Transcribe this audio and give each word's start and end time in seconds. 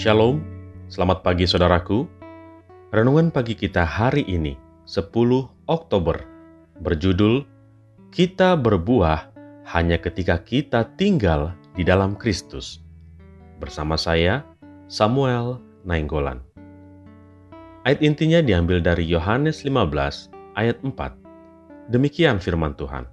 Shalom, 0.00 0.40
selamat 0.88 1.20
pagi 1.20 1.44
saudaraku. 1.44 2.08
Renungan 2.88 3.28
pagi 3.28 3.52
kita 3.52 3.84
hari 3.84 4.24
ini, 4.24 4.56
10 4.88 5.12
Oktober, 5.68 6.24
berjudul 6.80 7.44
Kita 8.08 8.56
berbuah 8.56 9.28
hanya 9.76 10.00
ketika 10.00 10.40
kita 10.40 10.88
tinggal 10.96 11.52
di 11.76 11.84
dalam 11.84 12.16
Kristus. 12.16 12.80
Bersama 13.60 14.00
saya, 14.00 14.40
Samuel 14.88 15.60
Nainggolan. 15.84 16.40
Ayat 17.84 18.00
intinya 18.00 18.40
diambil 18.40 18.80
dari 18.80 19.04
Yohanes 19.04 19.68
15 19.68 20.32
ayat 20.56 20.80
4. 20.80 21.92
Demikian 21.92 22.40
firman 22.40 22.72
Tuhan. 22.72 23.04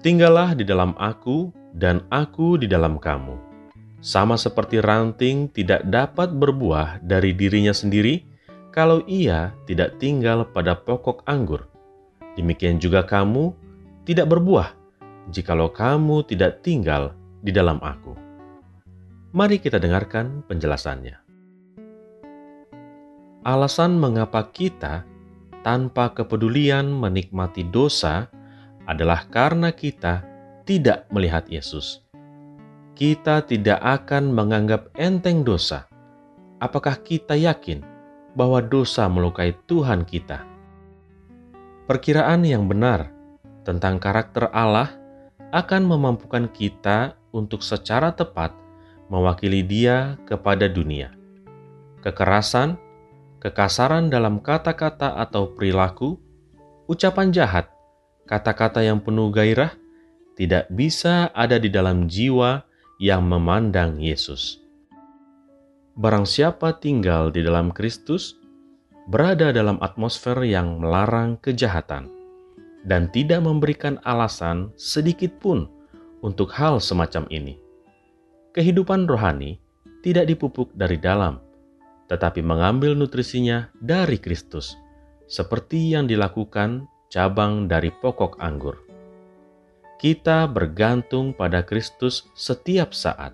Tinggallah 0.00 0.56
di 0.56 0.64
dalam 0.64 0.96
aku 0.96 1.52
dan 1.76 2.00
aku 2.08 2.56
di 2.56 2.72
dalam 2.72 2.96
kamu 2.96 3.52
sama 4.04 4.36
seperti 4.36 4.84
ranting 4.84 5.48
tidak 5.48 5.80
dapat 5.88 6.36
berbuah 6.36 7.00
dari 7.00 7.32
dirinya 7.32 7.72
sendiri 7.72 8.20
kalau 8.68 9.00
ia 9.08 9.56
tidak 9.64 9.96
tinggal 9.96 10.44
pada 10.44 10.76
pokok 10.76 11.24
anggur. 11.24 11.64
Demikian 12.36 12.76
juga 12.76 13.00
kamu 13.00 13.56
tidak 14.04 14.28
berbuah 14.28 14.76
jikalau 15.32 15.72
kamu 15.72 16.20
tidak 16.28 16.60
tinggal 16.60 17.16
di 17.40 17.48
dalam 17.48 17.80
aku. 17.80 18.12
Mari 19.32 19.56
kita 19.56 19.80
dengarkan 19.80 20.44
penjelasannya. 20.44 21.16
Alasan 23.40 23.96
mengapa 23.96 24.52
kita 24.52 25.08
tanpa 25.64 26.12
kepedulian 26.12 26.92
menikmati 26.92 27.64
dosa 27.64 28.28
adalah 28.84 29.24
karena 29.32 29.72
kita 29.72 30.28
tidak 30.68 31.08
melihat 31.08 31.48
Yesus 31.48 32.03
kita 32.94 33.42
tidak 33.42 33.82
akan 33.82 34.30
menganggap 34.30 34.86
enteng 34.94 35.42
dosa. 35.42 35.90
Apakah 36.62 37.02
kita 37.02 37.34
yakin 37.34 37.82
bahwa 38.38 38.62
dosa 38.62 39.10
melukai 39.10 39.50
Tuhan 39.66 40.06
kita? 40.06 40.46
Perkiraan 41.90 42.46
yang 42.46 42.70
benar 42.70 43.10
tentang 43.66 43.98
karakter 43.98 44.46
Allah 44.54 44.94
akan 45.50 45.82
memampukan 45.90 46.46
kita 46.54 47.18
untuk 47.34 47.66
secara 47.66 48.14
tepat 48.14 48.54
mewakili 49.10 49.66
Dia 49.66 50.14
kepada 50.22 50.70
dunia. 50.70 51.10
Kekerasan, 51.98 52.78
kekasaran 53.42 54.06
dalam 54.06 54.38
kata-kata 54.38 55.18
atau 55.18 55.50
perilaku, 55.50 56.14
ucapan 56.86 57.34
jahat, 57.34 57.66
kata-kata 58.30 58.86
yang 58.86 59.02
penuh 59.02 59.34
gairah 59.34 59.74
tidak 60.38 60.70
bisa 60.70 61.34
ada 61.34 61.58
di 61.58 61.68
dalam 61.68 62.06
jiwa 62.06 62.62
yang 63.02 63.26
memandang 63.26 63.98
Yesus. 63.98 64.62
Barang 65.94 66.26
siapa 66.26 66.74
tinggal 66.78 67.30
di 67.30 67.42
dalam 67.42 67.70
Kristus, 67.70 68.34
berada 69.06 69.54
dalam 69.54 69.78
atmosfer 69.78 70.34
yang 70.42 70.82
melarang 70.82 71.38
kejahatan 71.38 72.10
dan 72.84 73.08
tidak 73.14 73.40
memberikan 73.42 74.02
alasan 74.04 74.74
sedikit 74.74 75.30
pun 75.38 75.70
untuk 76.20 76.50
hal 76.52 76.82
semacam 76.82 77.24
ini. 77.30 77.56
Kehidupan 78.54 79.06
rohani 79.10 79.58
tidak 80.02 80.30
dipupuk 80.30 80.70
dari 80.74 80.98
dalam, 81.00 81.40
tetapi 82.12 82.44
mengambil 82.44 82.94
nutrisinya 82.94 83.72
dari 83.80 84.20
Kristus, 84.20 84.76
seperti 85.26 85.96
yang 85.96 86.06
dilakukan 86.06 86.86
cabang 87.08 87.66
dari 87.70 87.88
pokok 87.88 88.38
anggur 88.42 88.83
kita 90.00 90.50
bergantung 90.50 91.32
pada 91.32 91.62
Kristus 91.62 92.28
setiap 92.34 92.92
saat. 92.92 93.32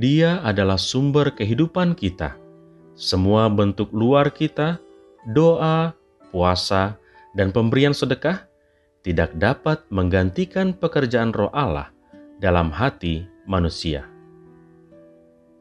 Dia 0.00 0.40
adalah 0.42 0.80
sumber 0.80 1.32
kehidupan 1.36 1.94
kita. 1.94 2.34
Semua 2.96 3.48
bentuk 3.48 3.88
luar 3.92 4.32
kita, 4.32 4.80
doa, 5.32 5.92
puasa, 6.32 6.96
dan 7.36 7.52
pemberian 7.52 7.96
sedekah 7.96 8.44
tidak 9.02 9.34
dapat 9.36 9.82
menggantikan 9.90 10.72
pekerjaan 10.72 11.34
roh 11.34 11.50
Allah 11.52 11.90
dalam 12.38 12.70
hati 12.70 13.26
manusia. 13.44 14.06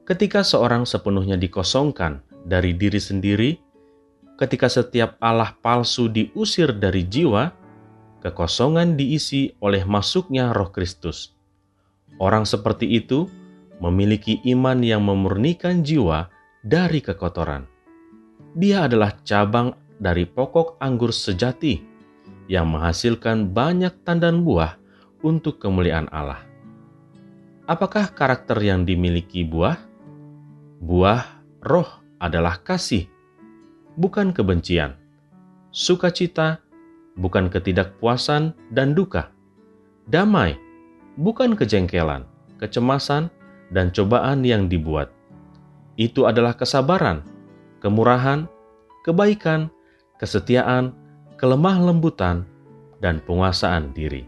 Ketika 0.06 0.42
seorang 0.42 0.84
sepenuhnya 0.84 1.38
dikosongkan 1.38 2.22
dari 2.44 2.74
diri 2.74 2.98
sendiri, 2.98 3.52
ketika 4.38 4.66
setiap 4.66 5.16
Allah 5.22 5.54
palsu 5.62 6.10
diusir 6.10 6.74
dari 6.74 7.06
jiwa, 7.06 7.61
kekosongan 8.22 8.96
diisi 8.96 9.52
oleh 9.60 9.84
masuknya 9.84 10.54
Roh 10.54 10.70
Kristus. 10.70 11.34
Orang 12.22 12.46
seperti 12.46 12.86
itu 12.86 13.26
memiliki 13.82 14.38
iman 14.54 14.78
yang 14.86 15.02
memurnikan 15.02 15.82
jiwa 15.82 16.30
dari 16.62 17.02
kekotoran. 17.02 17.66
Dia 18.54 18.86
adalah 18.86 19.18
cabang 19.26 19.74
dari 19.98 20.30
pokok 20.30 20.78
anggur 20.78 21.10
sejati 21.10 21.82
yang 22.46 22.70
menghasilkan 22.70 23.50
banyak 23.50 24.06
tandan 24.06 24.46
buah 24.46 24.78
untuk 25.26 25.58
kemuliaan 25.58 26.06
Allah. 26.14 26.46
Apakah 27.66 28.12
karakter 28.14 28.58
yang 28.62 28.86
dimiliki 28.86 29.42
buah? 29.42 29.80
Buah 30.82 31.42
roh 31.62 31.90
adalah 32.18 32.62
kasih, 32.62 33.06
bukan 33.98 34.34
kebencian, 34.34 34.98
sukacita, 35.70 36.62
bukan 37.20 37.52
ketidakpuasan 37.52 38.56
dan 38.72 38.96
duka. 38.96 39.32
Damai, 40.08 40.56
bukan 41.20 41.56
kejengkelan, 41.56 42.28
kecemasan, 42.60 43.32
dan 43.72 43.92
cobaan 43.92 44.44
yang 44.44 44.68
dibuat. 44.68 45.12
Itu 45.96 46.28
adalah 46.28 46.56
kesabaran, 46.56 47.24
kemurahan, 47.80 48.48
kebaikan, 49.04 49.72
kesetiaan, 50.20 50.96
kelemah 51.40 51.80
lembutan, 51.80 52.44
dan 53.02 53.24
penguasaan 53.24 53.92
diri. 53.96 54.28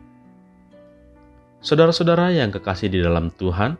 Saudara-saudara 1.63 2.33
yang 2.35 2.51
kekasih 2.51 2.91
di 2.91 2.99
dalam 2.99 3.31
Tuhan, 3.39 3.79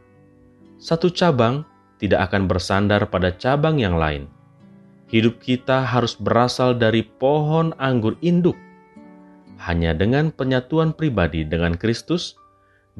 satu 0.79 1.11
cabang 1.11 1.67
tidak 1.99 2.31
akan 2.31 2.47
bersandar 2.47 3.07
pada 3.07 3.35
cabang 3.35 3.79
yang 3.79 3.99
lain. 3.99 4.27
Hidup 5.11 5.43
kita 5.43 5.83
harus 5.83 6.15
berasal 6.15 6.75
dari 6.75 7.03
pohon 7.03 7.75
anggur 7.77 8.15
induk 8.23 8.55
hanya 9.63 9.95
dengan 9.95 10.27
penyatuan 10.35 10.91
pribadi 10.91 11.47
dengan 11.47 11.79
Kristus, 11.79 12.35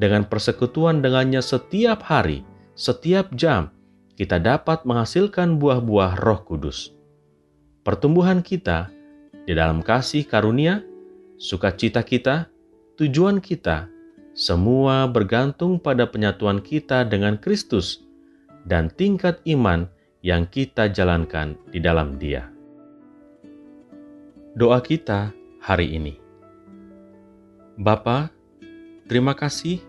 dengan 0.00 0.24
persekutuan 0.24 1.04
dengannya 1.04 1.44
setiap 1.44 2.00
hari, 2.08 2.40
setiap 2.72 3.28
jam, 3.36 3.68
kita 4.16 4.40
dapat 4.40 4.88
menghasilkan 4.88 5.60
buah-buah 5.60 6.24
Roh 6.24 6.40
Kudus. 6.42 6.96
Pertumbuhan 7.84 8.40
kita 8.40 8.88
di 9.44 9.52
dalam 9.52 9.84
kasih 9.84 10.24
karunia, 10.24 10.80
sukacita 11.36 12.00
kita, 12.00 12.48
tujuan 12.96 13.44
kita, 13.44 13.92
semua 14.32 15.04
bergantung 15.04 15.76
pada 15.76 16.08
penyatuan 16.08 16.64
kita 16.64 17.04
dengan 17.04 17.36
Kristus 17.36 18.02
dan 18.64 18.88
tingkat 18.88 19.38
iman 19.46 19.84
yang 20.24 20.48
kita 20.48 20.88
jalankan 20.88 21.60
di 21.68 21.78
dalam 21.78 22.16
Dia. 22.16 22.48
Doa 24.56 24.80
kita 24.80 25.28
hari 25.60 25.92
ini. 25.92 26.23
Bapa, 27.74 28.30
terima 29.10 29.34
kasih 29.34 29.82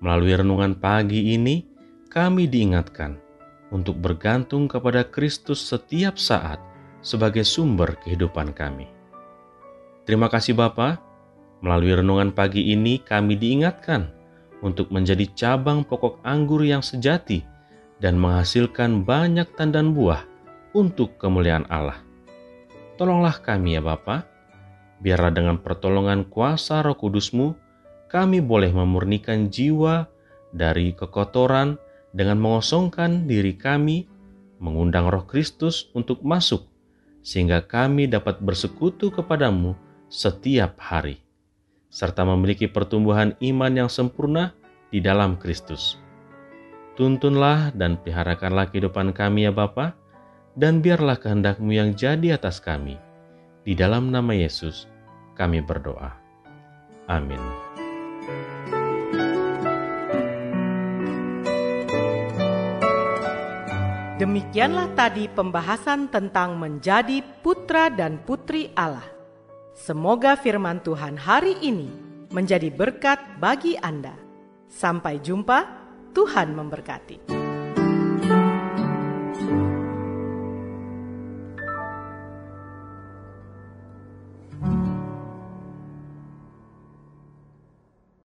melalui 0.00 0.32
renungan 0.32 0.72
pagi 0.72 1.36
ini 1.36 1.68
kami 2.08 2.48
diingatkan 2.48 3.20
untuk 3.68 4.00
bergantung 4.00 4.64
kepada 4.64 5.04
Kristus 5.04 5.60
setiap 5.60 6.16
saat 6.16 6.56
sebagai 7.04 7.44
sumber 7.44 8.00
kehidupan 8.00 8.56
kami. 8.56 8.88
Terima 10.08 10.32
kasih 10.32 10.56
Bapa, 10.56 10.96
melalui 11.60 11.92
renungan 11.92 12.32
pagi 12.32 12.72
ini 12.72 12.96
kami 13.04 13.36
diingatkan 13.36 14.08
untuk 14.64 14.88
menjadi 14.88 15.28
cabang 15.36 15.84
pokok 15.84 16.24
anggur 16.24 16.64
yang 16.64 16.80
sejati 16.80 17.44
dan 18.00 18.16
menghasilkan 18.16 19.04
banyak 19.04 19.44
tandan 19.60 19.92
buah 19.92 20.24
untuk 20.72 21.20
kemuliaan 21.20 21.68
Allah. 21.68 22.00
Tolonglah 22.96 23.44
kami 23.44 23.76
ya 23.76 23.84
Bapak, 23.84 24.24
biarlah 25.00 25.32
dengan 25.32 25.56
pertolongan 25.60 26.28
kuasa 26.28 26.84
roh 26.84 26.96
kudusmu, 26.96 27.56
kami 28.10 28.42
boleh 28.42 28.74
memurnikan 28.74 29.48
jiwa 29.48 30.08
dari 30.50 30.92
kekotoran 30.92 31.78
dengan 32.10 32.42
mengosongkan 32.42 33.30
diri 33.30 33.54
kami, 33.54 34.10
mengundang 34.58 35.06
Roh 35.06 35.24
Kristus 35.24 35.88
untuk 35.94 36.26
masuk, 36.26 36.66
sehingga 37.22 37.62
kami 37.62 38.10
dapat 38.10 38.42
bersekutu 38.42 39.14
kepadamu 39.14 39.78
setiap 40.10 40.74
hari, 40.82 41.22
serta 41.86 42.26
memiliki 42.26 42.66
pertumbuhan 42.66 43.38
iman 43.38 43.72
yang 43.86 43.90
sempurna 43.90 44.52
di 44.90 44.98
dalam 44.98 45.38
Kristus. 45.38 46.02
Tuntunlah 46.98 47.70
dan 47.78 47.96
peliharakanlah 48.02 48.74
kehidupan 48.74 49.14
kami 49.14 49.46
ya 49.46 49.54
Bapa, 49.54 49.94
dan 50.58 50.82
biarlah 50.82 51.14
kehendakmu 51.16 51.70
yang 51.70 51.94
jadi 51.94 52.34
atas 52.36 52.58
kami. 52.58 52.98
Di 53.60 53.76
dalam 53.76 54.08
nama 54.08 54.32
Yesus, 54.32 54.88
kami 55.36 55.60
berdoa. 55.60 56.16
Amin. 57.12 57.40
Demikianlah 64.20 64.92
tadi 64.96 65.32
pembahasan 65.32 66.12
tentang 66.12 66.60
menjadi 66.60 67.24
putra 67.40 67.88
dan 67.88 68.20
putri 68.24 68.68
Allah. 68.76 69.04
Semoga 69.72 70.36
firman 70.36 70.84
Tuhan 70.84 71.16
hari 71.16 71.56
ini 71.64 71.88
menjadi 72.28 72.68
berkat 72.68 73.16
bagi 73.40 73.80
Anda. 73.80 74.12
Sampai 74.68 75.24
jumpa, 75.24 75.64
Tuhan 76.12 76.52
memberkati. 76.52 77.39